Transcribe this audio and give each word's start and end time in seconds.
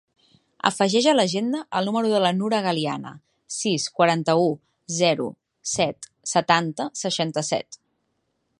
Afegeix 0.67 1.07
a 1.09 1.11
l'agenda 1.17 1.59
el 1.79 1.89
número 1.89 2.13
de 2.13 2.21
la 2.23 2.31
Nura 2.37 2.61
Galiana: 2.67 3.11
sis, 3.57 3.85
quaranta-u, 3.99 4.49
zero, 5.01 5.29
set, 5.75 6.11
setanta, 6.35 6.89
seixanta-set. 7.03 7.83